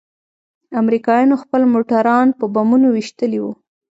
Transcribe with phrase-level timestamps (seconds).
[0.81, 3.51] امريکايانو خپل موټران په بمونو ويشتلي وو.